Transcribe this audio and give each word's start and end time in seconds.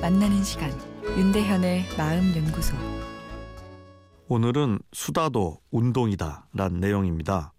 만나는 0.00 0.42
시간 0.42 0.72
윤대현의 1.04 1.84
마음 1.98 2.34
연구소 2.34 2.74
오늘은 4.28 4.78
수다도 4.94 5.60
운동이다란 5.70 6.80
내용입니다. 6.80 7.52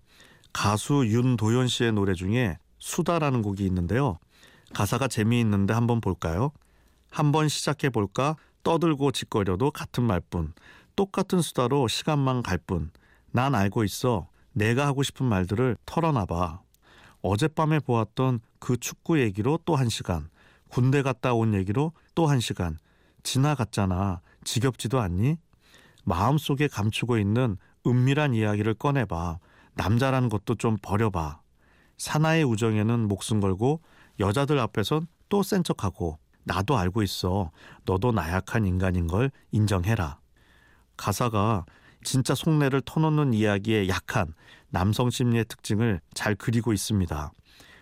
가수 0.52 1.06
윤도현 1.06 1.68
씨의 1.68 1.92
노래 1.92 2.16
중에 2.16 2.58
수다라는 2.80 3.44
곡이 3.44 3.64
있는데요. 3.68 4.18
가사가 4.74 5.08
재미있는데 5.08 5.76
한번 5.76 6.02
볼까요? 6.02 6.52
한번 7.12 7.48
시작해 7.50 7.92
볼까? 7.92 8.36
떠들고 8.64 9.12
짓거려도 9.12 9.70
같은 9.70 10.06
말뿐. 10.06 10.54
똑같은 10.96 11.44
수다로 11.44 11.88
시간만 11.88 12.42
갈 12.42 12.58
뿐. 12.58 12.90
난 13.30 13.54
알고 13.54 13.84
있어. 13.84 14.28
내가 14.54 14.88
하고 14.88 15.04
싶은 15.04 15.28
말들을 15.28 15.78
털어놔봐. 15.86 16.62
어젯밤에 17.22 17.80
보았던 17.80 18.40
그 18.58 18.76
축구 18.78 19.20
얘기로 19.20 19.60
또 19.66 19.76
한 19.76 19.90
시간. 19.90 20.33
군대 20.74 21.04
갔다 21.04 21.36
온 21.36 21.54
얘기로 21.54 21.94
또 22.16 22.26
한 22.26 22.40
시간. 22.40 22.80
지나갔잖아. 23.22 24.22
지겹지도 24.44 25.00
않니? 25.00 25.38
마음속에 26.04 26.68
감추고 26.68 27.20
있는 27.20 27.58
은밀한 27.86 28.34
이야기를 28.34 28.74
꺼내봐. 28.74 29.38
남자라는 29.76 30.30
것도 30.30 30.56
좀 30.56 30.78
버려봐. 30.82 31.40
사나의 31.98 32.44
우정에는 32.44 33.08
목숨 33.08 33.40
걸고 33.40 33.82
여자들 34.20 34.58
앞에선 34.58 35.06
또 35.30 35.44
센 35.44 35.64
척하고 35.64 36.18
나도 36.44 36.76
알고 36.76 37.04
있어. 37.04 37.52
너도 37.86 38.12
나약한 38.12 38.66
인간인 38.66 39.06
걸 39.06 39.30
인정해라. 39.52 40.18
가사가 40.98 41.66
진짜 42.04 42.34
속내를 42.34 42.82
터놓는 42.82 43.34
이야기의 43.34 43.90
약한 43.90 44.34
남성 44.70 45.12
심리의 45.12 45.46
특징을 45.46 46.02
잘 46.16 46.34
그리고 46.34 46.74
있습니다. 46.74 47.32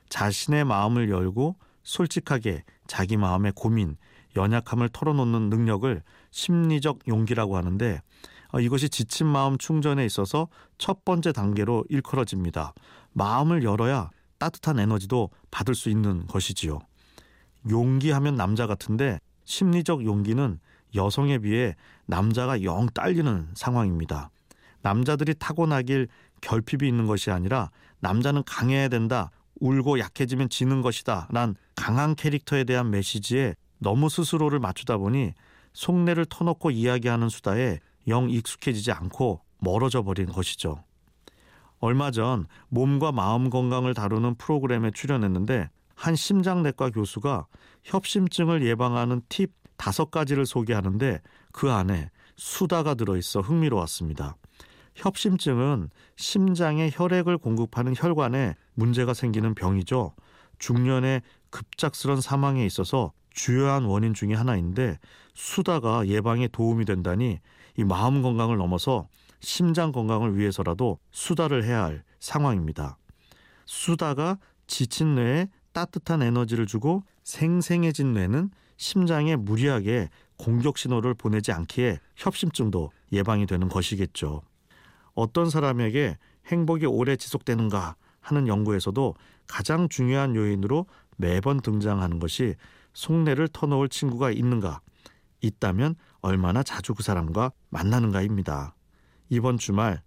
자신의 0.10 0.66
마음을 0.66 1.10
열고 1.10 1.56
솔직하게 1.84 2.64
자기 2.88 3.18
마음의 3.18 3.54
고민, 3.56 3.98
연약함을 4.36 4.90
털어놓는 4.90 5.50
능력을 5.50 6.02
심리적 6.32 7.08
용기라고 7.08 7.58
하는데 7.58 8.02
어, 8.54 8.60
이것이 8.60 8.90
지친 8.90 9.28
마음 9.28 9.58
충전에 9.58 10.06
있어서 10.06 10.48
첫 10.78 11.06
번째 11.06 11.32
단계로 11.32 11.86
일컬어집니다. 11.90 12.74
마음을 13.14 13.64
열어야 13.64 14.10
따뜻한 14.38 14.80
에너지도 14.80 15.30
받을 15.52 15.76
수 15.76 15.90
있는 15.90 16.26
것이지요. 16.28 16.80
용기하면 17.70 18.36
남자 18.36 18.68
같은데 18.68 19.20
심리적 19.46 20.06
용기는 20.06 20.60
여성에 20.96 21.40
비해 21.40 21.76
남자가 22.06 22.64
영 22.64 22.88
딸리는 22.88 23.50
상황입니다. 23.54 24.30
남자들이 24.82 25.36
타고나길 25.36 26.08
결핍이 26.42 26.90
있는 26.90 27.06
것이 27.06 27.32
아니라 27.32 27.70
남자는 28.00 28.44
강해야 28.46 28.88
된다. 28.88 29.30
울고 29.62 30.00
약해지면 30.00 30.50
지는 30.50 30.82
것이다. 30.82 31.28
란 31.32 31.56
강한 31.76 32.16
캐릭터에 32.16 32.66
대한 32.66 32.90
메시지에 32.90 33.56
너무 33.78 34.10
스스로를 34.10 34.60
맞추다 34.60 34.98
보니 34.98 35.34
속내를 35.74 36.26
터놓고 36.26 36.72
이야기하는 36.72 37.30
수다에 37.30 37.80
영 38.08 38.30
익숙해지지 38.30 38.92
않고 38.92 39.42
멀어져 39.60 40.02
버린 40.02 40.26
것이죠. 40.26 40.84
얼마 41.80 42.12
전 42.12 42.46
몸과 42.70 43.12
마음 43.12 43.50
건강을 43.50 43.94
다루는 43.94 44.36
프로그램에 44.36 44.92
출연했는데 44.92 45.70
한 45.96 46.16
심장내과 46.16 46.90
교수가 46.90 47.46
협심증을 47.84 48.66
예방하는 48.66 49.22
팁 49.30 49.52
다섯 49.78 50.12
가지를 50.12 50.46
소개하는데 50.46 51.22
그 51.52 51.72
안에 51.72 52.10
수다가 52.36 52.96
들어있어 52.96 53.42
흥미로웠습니다. 53.42 54.36
협심증은 54.96 55.90
심장에 56.16 56.90
혈액을 56.94 57.38
공급하는 57.38 57.94
혈관에 57.96 58.56
문제가 58.74 59.14
생기는 59.14 59.54
병이죠. 59.54 60.14
중년의 60.60 61.22
급작스런 61.50 62.22
사망에 62.22 62.66
있어서 62.66 63.12
주요한 63.32 63.86
원인 63.86 64.14
중의 64.14 64.36
하나인데 64.36 65.00
수다가 65.34 66.08
예방에 66.08 66.48
도움이 66.48 66.86
된다니 66.86 67.40
이 67.78 67.84
마음 67.84 68.22
건강을 68.22 68.58
넘어서 68.58 69.08
심장 69.40 69.92
건강을 69.92 70.38
위해서라도 70.38 71.00
수다를 71.12 71.64
해야 71.64 71.84
할 71.84 72.04
상황입니다. 72.20 72.98
수다가 73.66 74.38
지친 74.68 75.16
뇌에 75.16 75.48
따뜻한 75.74 76.22
에너지를 76.22 76.68
주고 76.68 77.04
생생해진 77.24 78.14
뇌는 78.14 78.52
심장에 78.78 79.36
무리하게 79.36 80.10
공격 80.38 80.78
신호를 80.78 81.14
보내지 81.14 81.52
않기에 81.52 82.00
협심증도 82.18 82.92
예방이 83.12 83.46
되는 83.46 83.70
것이겠죠. 83.70 84.42
어떤 85.14 85.50
사람에게 85.50 86.18
행복이 86.48 86.86
오래 86.86 87.16
지속되는가 87.16 87.96
하는 88.20 88.48
연구에서도 88.48 89.16
가장 89.48 89.90
중요한 89.90 90.36
요인으로 90.36 90.86
매번 91.18 91.60
등장하는 91.62 92.20
것이 92.20 92.56
속내를 92.94 93.48
터놓을 93.50 93.90
친구가 93.90 94.32
있는가, 94.32 94.82
있다면 95.42 95.96
얼마나 96.22 96.64
자주 96.64 96.94
그 96.94 97.04
사람과 97.04 97.52
만나는가입니다. 97.70 98.76
이번 99.30 99.58
주말 99.58 100.02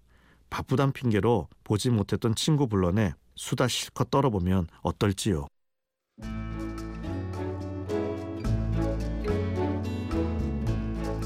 바쁘단 0.50 0.92
핑계로 0.92 1.48
보지 1.64 1.90
못했던 1.90 2.34
친구 2.34 2.68
불러내 2.68 3.14
수다 3.34 3.66
실컷 3.68 4.10
떨어보면 4.10 4.68
어떨지요. 4.82 5.46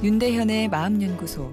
윤대현의 0.03 0.69
마음연구소 0.69 1.53